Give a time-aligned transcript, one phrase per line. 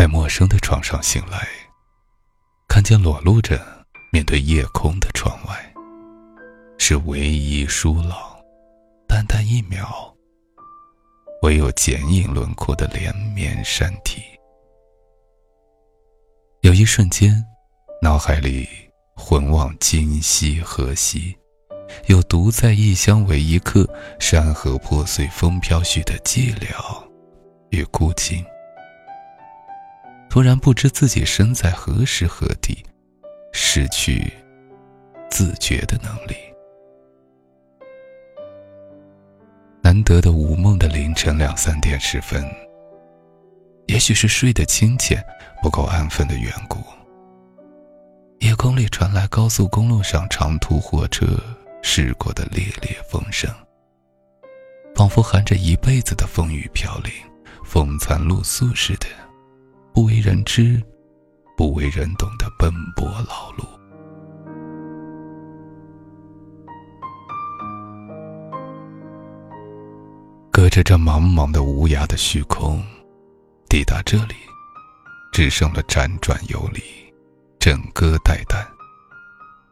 [0.00, 1.46] 在陌生的床上醒来，
[2.66, 3.60] 看见裸露着
[4.10, 5.74] 面对夜空的窗外，
[6.78, 8.16] 是唯一疏朗、
[9.06, 10.10] 淡淡一秒，
[11.42, 14.22] 唯有剪影轮廓的连绵山体。
[16.62, 17.44] 有一瞬间，
[18.00, 18.66] 脑海里
[19.14, 21.36] 魂望今夕何夕，
[22.06, 23.86] 有独在异乡为一客，
[24.18, 27.06] 山河破碎，风飘絮的寂寥
[27.68, 28.42] 与孤寂。
[30.30, 32.84] 突然不知自己身在何时何地，
[33.52, 34.32] 失去
[35.28, 36.36] 自觉的能力。
[39.82, 42.48] 难得的无梦的凌晨两三点时分，
[43.88, 45.20] 也许是睡得清浅，
[45.60, 46.78] 不够安分的缘故。
[48.38, 51.26] 夜空里传来高速公路上长途货车
[51.82, 53.52] 驶过的猎猎风声，
[54.94, 57.12] 仿佛含着一辈子的风雨飘零、
[57.64, 59.08] 风餐露宿似的。
[59.92, 60.80] 不为人知，
[61.56, 63.66] 不为人懂的奔波劳碌，
[70.50, 72.82] 隔着这茫茫的无涯的虚空，
[73.68, 74.34] 抵达这里，
[75.32, 76.80] 只剩了辗转游离，
[77.58, 78.64] 枕戈待旦，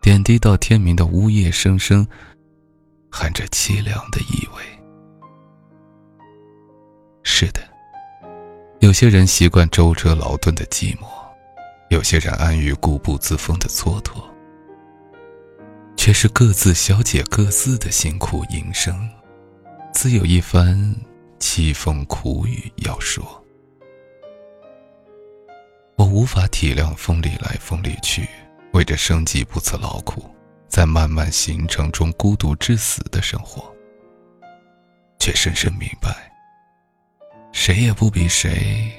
[0.00, 2.06] 点滴到天明的呜咽声声，
[3.10, 4.62] 含着凄凉的意味。
[7.24, 7.73] 是的。
[8.84, 11.06] 有些人习惯舟车劳顿的寂寞，
[11.88, 14.22] 有些人安于固步自封的蹉跎，
[15.96, 19.08] 却是各自消解各自的辛苦营生，
[19.94, 20.94] 自有一番
[21.40, 23.24] 凄风苦雨要说。
[25.96, 28.28] 我无法体谅风里来风里去，
[28.74, 30.30] 为着生计不辞劳苦，
[30.68, 33.64] 在漫漫行程中孤独至死的生活，
[35.18, 36.33] 却深深明白。
[37.56, 38.92] 谁也不比谁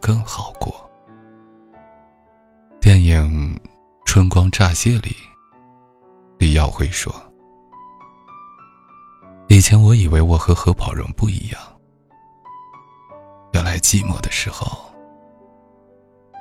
[0.00, 0.88] 更好过。
[2.80, 3.54] 电影
[4.06, 5.16] 《春光乍泄》里，
[6.38, 7.12] 李耀辉说
[9.50, 11.60] ：“以前我以为我和何宝荣不一样，
[13.52, 14.78] 原来寂寞的时候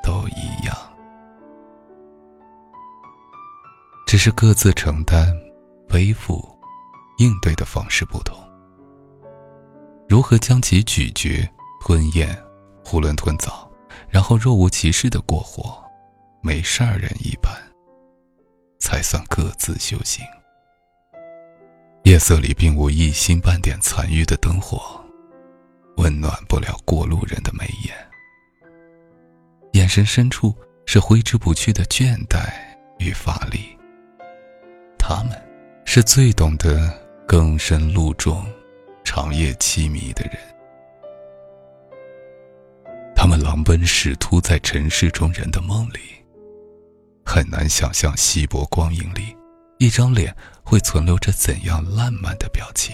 [0.03, 0.78] 都一样，
[4.06, 5.35] 只是各自承担、
[5.90, 6.47] 背负、
[7.17, 8.38] 应对的方式不同。”
[10.17, 11.47] 如何将其咀嚼、
[11.79, 12.28] 吞咽、
[12.83, 13.69] 囫囵吞枣，
[14.09, 15.79] 然后若无其事的过活，
[16.41, 17.53] 没事儿人一般，
[18.79, 20.25] 才算各自修行。
[22.05, 25.00] 夜色里并无一星半点残余的灯火，
[25.97, 27.95] 温暖不了过路人的眉眼。
[29.73, 30.51] 眼神深处
[30.88, 32.51] 是挥之不去的倦怠
[32.97, 33.78] 与乏力。
[34.97, 35.39] 他们，
[35.85, 36.91] 是最懂得
[37.28, 38.44] 更深露重。
[39.09, 40.38] 长夜凄迷的人，
[43.16, 46.00] 他们狼奔使突在尘世中人的梦里，
[47.25, 49.34] 很难想象稀薄光影里，
[49.78, 52.94] 一张脸会存留着怎样烂漫的表情。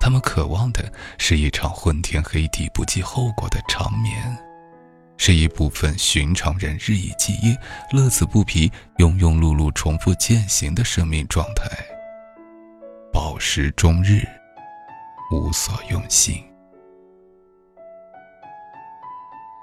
[0.00, 4.36] 他们渴望的是一场昏天黑地、不计后果的长眠，
[5.16, 7.56] 是一部分寻常人日以继夜、
[7.92, 8.68] 乐此不疲、
[8.98, 11.93] 庸庸碌碌、重复践行的生命状态。
[13.34, 14.24] 饱食终日，
[15.32, 16.40] 无所用心。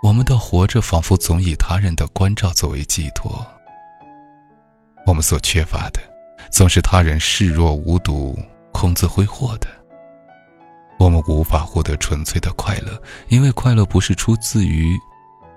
[0.04, 3.48] 我们的活着仿佛总以他人的关照作为寄托。
[5.06, 6.02] 我们所缺乏的，
[6.52, 8.38] 总是他人视若无睹、
[8.74, 9.70] 空自挥霍的。
[11.00, 15.00] 我们无法获得纯粹的快乐，因为快乐不是出自于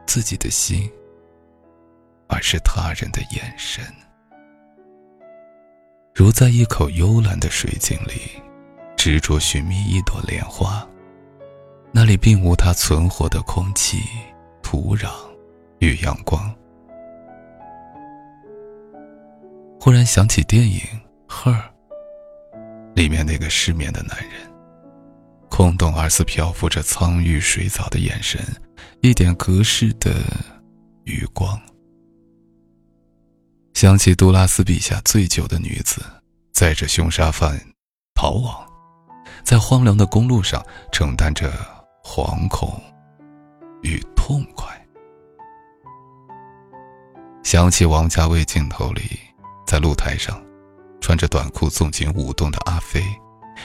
[0.06, 0.88] 自己的心，
[2.28, 3.84] 而是他人的眼神。
[6.14, 8.40] 如在一口幽蓝的水井里，
[8.96, 10.86] 执着寻觅一朵莲花，
[11.90, 14.04] 那里并无它存活的空气、
[14.62, 15.10] 土壤
[15.80, 16.54] 与阳光。
[19.80, 20.80] 忽然想起电影
[21.28, 21.52] 《Her》
[22.94, 24.48] 里面那个失眠的男人，
[25.50, 28.40] 空洞而似漂浮着苍郁水藻的眼神，
[29.00, 30.14] 一点隔世的
[31.02, 31.60] 余光。
[33.84, 36.02] 想起杜拉斯笔下醉酒的女子，
[36.54, 37.60] 载着凶杀犯
[38.14, 38.66] 逃亡，
[39.44, 41.52] 在荒凉的公路上承担着
[42.02, 42.82] 惶恐
[43.82, 44.66] 与痛快。
[47.42, 49.02] 想起王家卫镜头里
[49.66, 50.42] 在露台上
[50.98, 53.04] 穿着短裤纵情舞动的阿飞，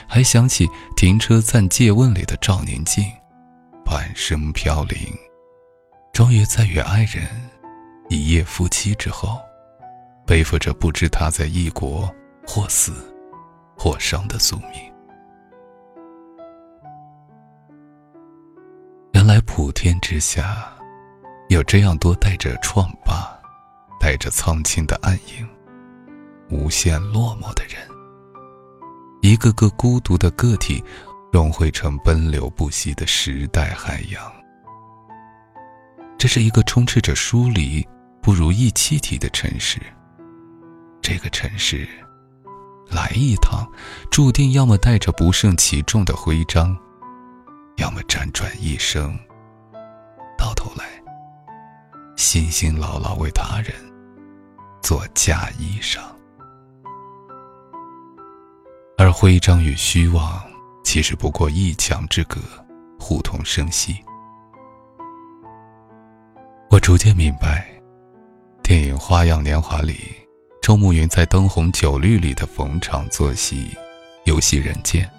[0.05, 0.67] 还想起
[0.97, 3.05] 停车暂借问里的赵宁静，
[3.85, 4.99] 半生飘零，
[6.11, 7.25] 终于在与爱人
[8.09, 9.39] 一夜夫妻之后。
[10.29, 12.07] 背负着不知他在异国
[12.45, 12.93] 或死
[13.75, 14.73] 或伤的宿命。
[19.13, 20.71] 原来普天之下，
[21.47, 23.27] 有这样多带着创疤、
[23.99, 25.49] 带着苍青的暗影、
[26.51, 27.81] 无限落寞的人，
[29.23, 30.83] 一个个孤独的个体，
[31.33, 34.31] 融汇成奔流不息的时代海洋。
[36.19, 37.83] 这是一个充斥着疏离、
[38.21, 39.81] 不如意气体的城市。
[41.01, 41.87] 这个城市，
[42.89, 43.67] 来一趟，
[44.11, 46.77] 注定要么带着不胜其重的徽章。
[47.77, 49.17] 要么辗转一生，
[50.37, 50.85] 到头来，
[52.17, 53.73] 辛辛劳劳为他人
[54.81, 56.01] 做嫁衣裳，
[58.97, 60.43] 而徽章与虚妄，
[60.83, 62.41] 其实不过一墙之隔，
[62.99, 63.97] 互通生息。
[66.69, 67.65] 我逐渐明白，
[68.61, 69.97] 电影《花样年华》里，
[70.69, 73.75] 周慕云在灯红酒绿里的逢场作戏，
[74.25, 75.09] 游戏人间。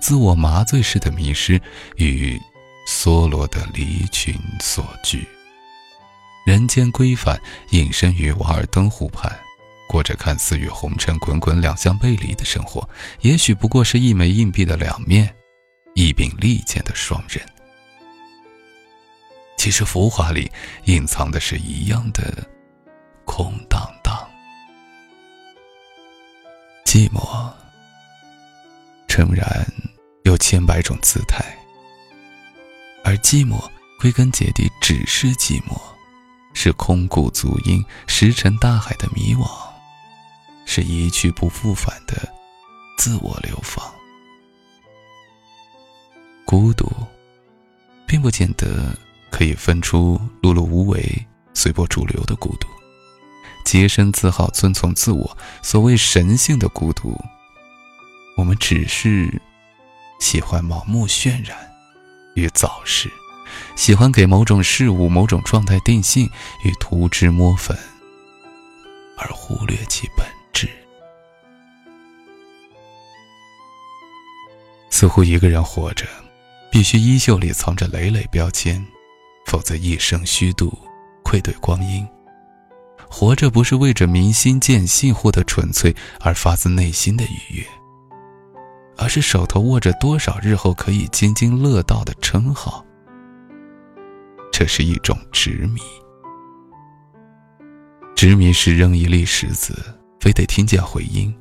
[0.00, 1.62] 自我麻醉式的迷失
[1.98, 2.36] 与
[2.84, 5.24] 梭罗的离群所居，
[6.44, 7.40] 人间规范
[7.70, 9.32] 隐身于瓦尔登湖畔，
[9.88, 12.90] 过着看似与红尘滚滚两相背离的生活，
[13.20, 15.32] 也许不过是一枚硬币的两面，
[15.94, 17.40] 一柄利剑的双刃。
[19.56, 20.50] 其实浮华里
[20.86, 22.44] 隐藏的是一样的
[23.24, 23.80] 空荡
[26.98, 27.48] 寂寞。
[29.06, 29.64] 诚然，
[30.24, 31.56] 有千百种姿态，
[33.04, 33.56] 而寂寞
[34.00, 35.80] 归根结底只是寂寞，
[36.54, 39.48] 是空谷足音、石沉大海的迷惘，
[40.66, 42.28] 是一去不复返的
[42.98, 43.88] 自我流放。
[46.44, 46.90] 孤独，
[48.08, 48.92] 并不见得
[49.30, 51.24] 可以分出碌碌无为、
[51.54, 52.66] 随波逐流的孤独，
[53.68, 57.14] 洁身自好、遵从自我，所谓神性的孤独。
[58.34, 59.42] 我们只是
[60.18, 61.70] 喜欢盲目渲染
[62.34, 63.10] 与早逝，
[63.76, 66.30] 喜欢给某种事物、某种状态定性
[66.64, 67.76] 与涂脂抹粉，
[69.18, 70.66] 而忽略其本质。
[74.88, 76.06] 似乎一个人活着，
[76.70, 78.82] 必须衣袖里藏着累累标签，
[79.44, 80.72] 否则一生虚度，
[81.22, 82.08] 愧对光阴。
[83.10, 87.66] 活着不是为着明心见性获得纯粹而发自内心的愉悦。
[89.00, 92.84] 而是手头握着多少日后可以津津乐道的称号，
[94.52, 95.80] 这是一种执迷。
[98.16, 99.72] 执迷是扔一粒石子，
[100.18, 101.32] 非得听见回音；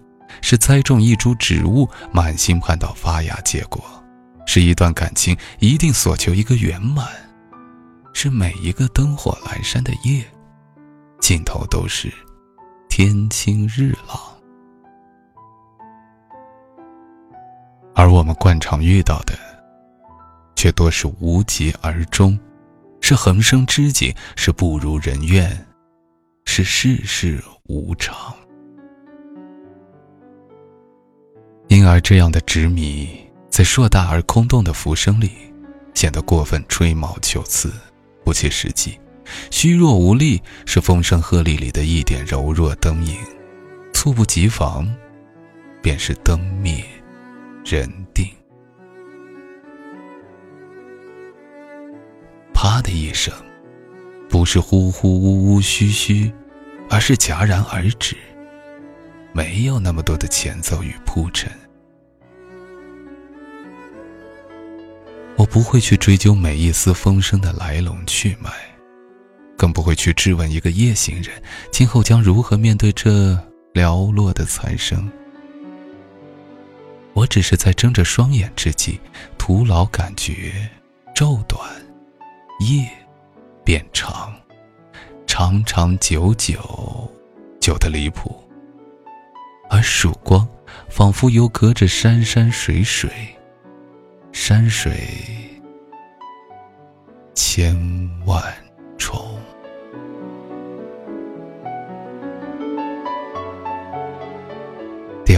[0.44, 3.82] 是栽种一株植物，满心盼到发芽结果；
[4.46, 7.08] 是一段感情，一定所求一个圆满；
[8.14, 10.24] 是每一个灯火阑珊的夜，
[11.28, 12.10] 尽头都是
[12.88, 14.18] 天清日朗。
[17.94, 19.38] 而我们惯常遇到的，
[20.56, 22.40] 却多是无疾而终，
[23.02, 25.52] 是横生枝节，是不如人愿，
[26.46, 28.34] 是世事无常。
[31.68, 33.10] 因而，这样的执迷，
[33.50, 35.32] 在硕大而空洞的浮生里，
[35.94, 37.74] 显得过分吹毛求疵，
[38.24, 38.98] 不切实际，
[39.52, 43.18] 虚弱无力，是风声鹤唳里的一点柔弱灯影，
[43.94, 44.88] 猝不及防，
[45.82, 46.84] 便是灯灭。
[47.70, 48.26] 人定，
[52.54, 53.34] 啪的一声，
[54.30, 56.32] 不是呼呼呜呜嘘嘘，
[56.90, 58.16] 而是戛然而止，
[59.34, 61.52] 没有那么多的前奏与铺陈。
[65.36, 68.50] 我不会去追究每一丝风声的来龙去脉，
[69.58, 73.38] 更不会去质问一个夜行人今后将如何面对这
[73.74, 75.10] 寥落的残生。
[77.14, 79.00] 我只是在睁着双眼之际，
[79.40, 80.70] 徒劳感觉
[81.16, 81.60] 昼短，
[82.60, 82.88] 夜
[83.64, 84.32] 变长，
[85.26, 87.12] 长长久久，
[87.60, 88.40] 久得离谱。
[89.70, 90.48] 而曙光，
[90.88, 93.10] 仿佛又隔着山山水水，
[94.32, 94.96] 山水
[97.34, 97.76] 千
[98.26, 98.42] 万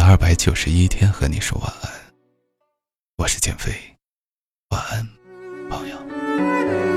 [0.09, 1.91] 二百九十一天和你说晚安。
[3.17, 3.71] 我是减肥
[4.71, 5.07] 晚安
[5.69, 6.88] 朋友。